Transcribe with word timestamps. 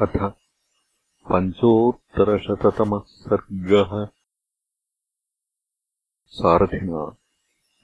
अथ 0.00 0.32
पञ्चोत्तरशततमः 1.32 3.02
सर्गः। 3.06 4.08
सारथिना 6.26 7.16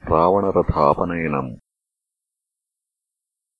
रावणरथापनयनम्। 0.05 1.57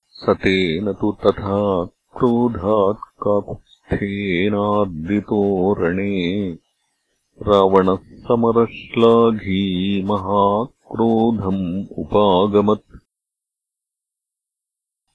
स 0.09 0.25
तेन 0.29 0.93
तु 0.93 1.11
तथा 1.11 1.85
क्रोधात् 1.85 2.97
काकुत्स्थेनाद्रितो 2.97 5.73
रणे। 5.73 6.57
रावणः 7.41 7.95
समरश्लाघी 7.95 10.03
महाक्रोधम् 10.03 11.85
उपागमत्। 11.97 12.99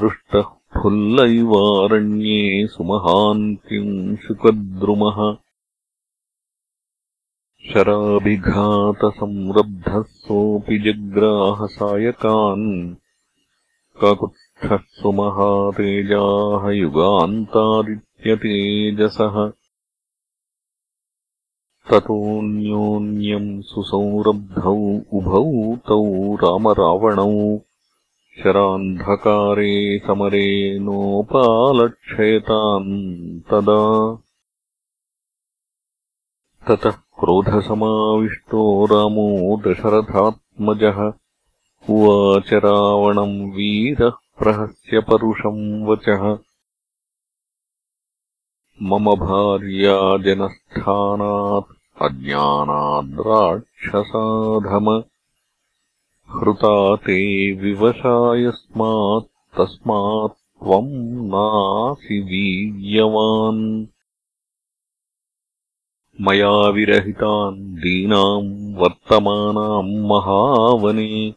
दृष्टः 0.00 0.42
फुल्लैवारण्ये 0.82 2.66
सुमहान्तिम् 2.66 4.16
शुकद्रुमः 4.16 5.49
शराभिघातसंरब्धः 7.68 10.02
सोऽपि 10.02 10.78
जग्राहसायकान् 10.78 12.94
काकुत्स्थः 14.00 14.76
सुमहातेजाः 14.76 16.70
युगान्तादित्यतेजसः। 16.70 19.52
ततोऽन्योन्यम् 21.90 23.62
सुसंरब्धौ 23.62 25.00
उभौ 25.12 25.76
तौ 25.76 26.36
रामरावणौ। 26.36 27.60
शरान्धकारे 28.38 29.98
समरे 29.98 30.78
नोपालक्षयताम् 30.78 33.40
तदा 33.40 34.18
ततः 36.68 36.90
क्रोधसमाविष्टो 36.90 38.86
रामो 38.86 39.56
दशरथात्मजः। 39.56 41.12
उवाच 41.90 42.52
रावणम् 42.52 43.50
वीरः 43.50 44.10
प्रहस्य 44.10 45.00
परुषम् 45.00 45.86
वचः। 45.86 46.38
मम 48.82 49.04
भार्या 49.04 50.18
जनस्थानात् 50.18 52.02
अज्ञानाद्राक्षसाधम। 52.02 55.02
हृता 56.40 56.96
ते 56.96 57.54
विवशायस्मात् 57.54 59.58
तस्मात् 59.58 60.32
त्वम् 60.32 61.26
नासि 61.26 62.20
वीर्यवान् 62.20 63.86
मया 66.20 66.68
विरहितान् 66.68 67.76
दीनाम् 67.76 68.74
वर्तमानाम् 68.74 70.06
महावने 70.06 71.34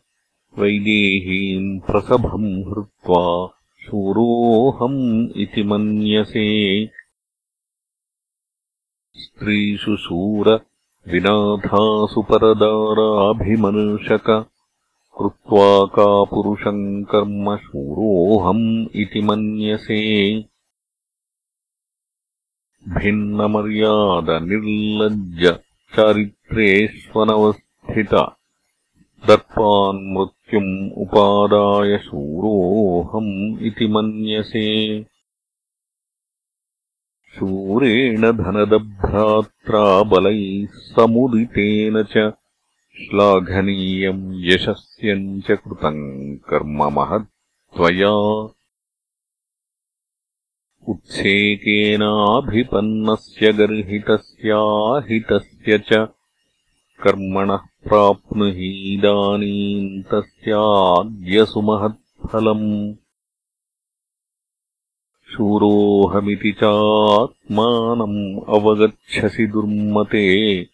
वैदेहीम् 0.60 1.80
प्रसभम् 1.80 2.70
हृत्वा 2.70 3.50
शूरोऽहम् 3.86 5.30
इति 5.38 5.64
मन्यसे। 5.64 6.90
स्त्रीषु 9.16 9.96
शूरविनाथासु 9.96 12.22
परदाराभिमर्शक 12.22 14.46
कृत्वा 15.18 15.86
का 15.86 16.24
पुरुषम् 16.24 17.04
कर्म 17.04 17.58
शूरोऽहम् 17.58 18.88
इति 18.96 19.22
मन्यसे 19.22 20.40
भिन्नमर्यादनिर्लज्ज 22.90 25.56
चारित्रेष्वनवस्थित 25.96 28.28
दर्पान्मृत्युम् 29.28 30.92
उपादाय 30.98 31.98
शूरोऽहम् 31.98 33.62
इति 33.62 33.88
मन्यसे। 33.88 35.06
शूरेण 37.36 38.22
धनदभ्रात्रा 38.22 40.04
बलैः 40.04 40.66
समुदितेन 40.66 42.04
च 42.04 42.34
श्लाघनीयम् 42.98 44.46
यशस्यम् 44.46 45.42
च 45.42 45.46
कृतम् 45.46 46.38
कर्म 46.38 47.00
महत्त्वया 47.00 48.53
उत्सेकेनाभिपन्नस्य 50.88 53.54
गर्हितस्याहितस्य 53.54 55.78
च 55.78 56.08
कर्मणः 57.04 57.58
प्राप्नुहीदानीम् 57.58 60.04
तस्याद्यसुमहत्फलम्। 60.04 62.94
शूरोऽहमिति 65.34 66.52
चात्मानम् 66.52 68.56
अवगच्छसि 68.56 69.48
दुर्मते 69.48 70.68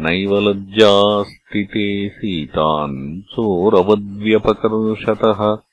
नैव 0.00 0.40
लज्जास्ति 0.40 1.64
ते 1.64 2.08
सीतान् 2.08 3.22
चोरवद्व्यपकर्षतः 3.22 5.71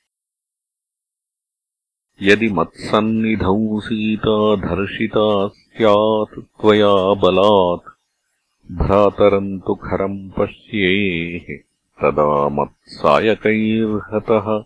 यदि 2.22 2.48
मत्सन्निधौ 2.48 3.80
सीता 3.80 4.56
धर्षिता 4.56 5.48
स्यात् 5.48 6.40
त्वया 6.40 7.14
बलात् 7.14 7.98
भ्रातरम् 8.72 9.60
तु 9.60 9.74
खरम् 9.74 10.30
पश्येः 10.30 11.58
तदा 12.00 12.48
मत्सायकैर्हतः। 12.48 14.64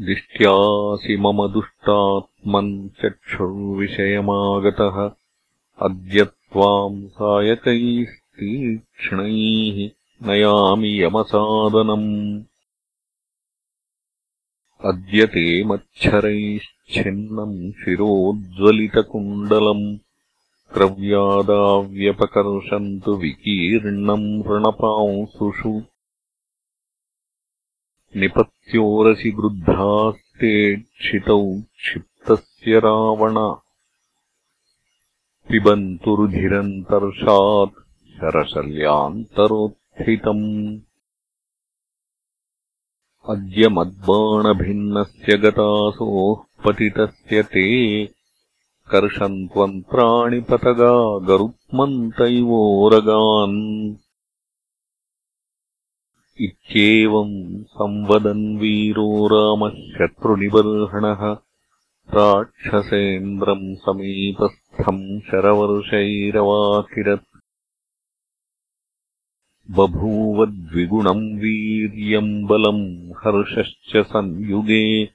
दिष्ट्यासि 0.00 1.16
मम 1.16 1.48
दुष्टात्मन् 1.48 2.88
चक्षुर्विषयमागतः 2.88 5.10
अद्य 5.82 6.24
त्वाम् 6.24 7.08
सायकैस्तीक्ष्णैः 7.08 9.90
नयामि 10.28 11.02
यमसादनम् 11.02 12.42
अद्य 14.90 15.26
ते 15.34 15.44
मच्छरैश्छिन्नम् 15.70 17.56
शिरोज्ज्वलितकुण्डलम् 17.80 19.84
क्रव्यादाव्यपकर्षन्तु 20.74 23.12
विकीर्णम् 23.22 24.28
रणपांसुषु 24.48 25.72
निपत्योरसि 28.22 29.30
वृद्धाः 29.38 30.18
क्षितौ 30.40 31.38
क्षिप्तस्य 31.84 32.74
रावण 32.84 33.36
पिबन्तुरुधिरन्तर्षात् 35.50 37.78
शरशल्यान्तरोत्थितम् 38.18 40.44
अद्य 43.32 43.68
मद्बाणभिन्नस्य 43.76 45.36
गतासोः 45.42 46.40
पतितस्य 46.64 47.42
ते 47.52 47.62
कर्षन्त्वन्त्राणि 48.92 50.40
पतगा 50.50 50.90
गरुत्मन्तैवोरगान् 51.28 53.56
इत्येवम् 56.46 57.34
संवदन् 57.78 58.44
वीरो 58.60 59.08
रामः 59.32 59.74
शत्रुनिबर्हणः 59.96 61.22
राक्षसेन्द्रम् 62.16 63.66
समीपस्थम् 63.84 65.02
शरवर्षैरवाकिरत् 65.30 67.33
बभूवद्विगुणम् 69.70 71.38
वीर्यम् 71.38 72.46
बलम् 72.46 73.12
हर्षश्च 73.12 73.96
संयुगे 73.96 75.08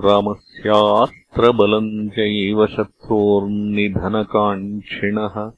रामस्यास्त्रबलम् 0.00 2.10
चैव 2.10 2.66
शत्रोर्निधनकाङ्क्षिणः। 2.66 5.52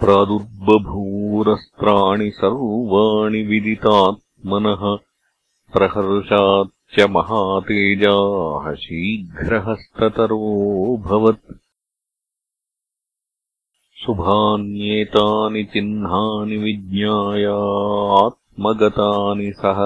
प्रादुर्बभूरस्त्राणि 0.00 2.30
सर्वाणि 2.30 3.42
विदितात्मनः 3.42 4.98
प्रहर्षाच्च 5.72 7.10
महातेजाः 7.10 8.74
शीघ्रहस्ततरोऽभवत् 8.74 11.67
शुभान्येतानि 14.04 15.62
चिह्नानि 15.72 16.56
विज्ञायात्मगतानि 16.64 17.48
सः 19.60 19.80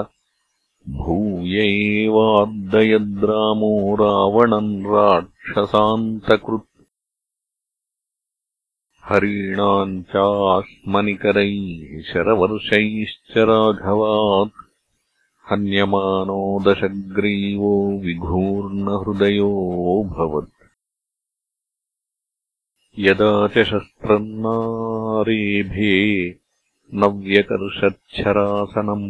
भूय 0.97 1.55
एवार्दयद्रामो 1.63 3.71
रावणम् 4.01 4.69
राक्षसान्तकृत् 4.95 6.67
हरीणाम् 9.09 9.95
चाश्मनिकरैः 10.11 11.55
शरवर्षैश्च 12.09 13.33
राघवात् 13.49 14.61
हन्यमानो 15.51 16.37
दशग्रीवो 16.67 17.73
विघूर्णहृदयोऽभवत् 18.05 20.52
यदा 23.01 23.27
च 23.53 23.61
शस्त्रम् 23.67 24.25
नारेभे 24.41 25.93
नव्यकर्षच्छरासनम् 27.03 29.07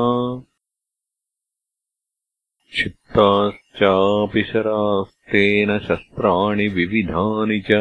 क्षिप्ताश्चापि 2.73 4.43
शरास्तेन 4.51 5.69
शस्त्राणि 5.87 6.67
विविधानि 6.79 7.59
च 7.69 7.79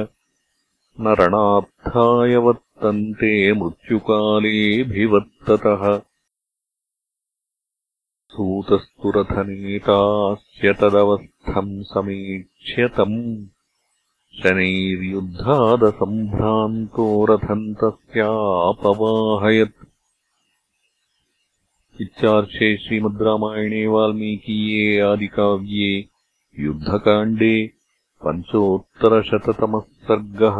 न 1.01 1.05
रणार्थाय 1.21 2.35
वर्तन्ते 2.49 3.33
मृत्युकालेऽभिवर्ततः 3.63 5.83
सूतस्तु 8.33 9.09
रथनेतास्य 9.17 10.73
तदवस्थम् 10.81 11.73
समीक्ष्यतम् 11.93 13.17
शनैर्युद्धादसम्भ्रान्तो 14.43 17.07
रथम् 17.31 17.65
तस्यापवाहयत् 17.81 19.75
इत्यार्षे 22.05 22.69
श्रीमद् 22.85 23.25
रामायणे 23.27 23.83
वाल्मीकीये 23.95 24.85
आदिकाव्ये 25.11 25.91
युद्धकाण्डे 26.67 27.55
पञ्चोत्तरशततमः 28.23 29.85
सर्गः 30.07 30.59